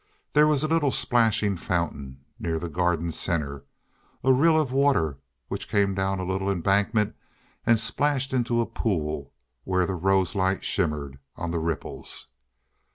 There 0.33 0.47
was 0.47 0.63
a 0.63 0.67
little 0.67 0.89
splashing 0.89 1.57
fountain 1.57 2.21
near 2.39 2.57
the 2.57 2.69
garden's 2.69 3.15
center 3.15 3.65
a 4.23 4.33
rill 4.33 4.59
of 4.59 4.71
water 4.71 5.19
which 5.47 5.67
came 5.69 5.93
down 5.93 6.17
a 6.17 6.23
little 6.25 6.49
embankment 6.49 7.15
and 7.67 7.79
splashed 7.79 8.33
into 8.33 8.61
a 8.61 8.65
pool 8.65 9.31
where 9.63 9.85
the 9.85 9.93
rose 9.93 10.33
light 10.33 10.65
shimmered 10.65 11.19
on 11.35 11.51
the 11.51 11.59
ripples. 11.59 12.29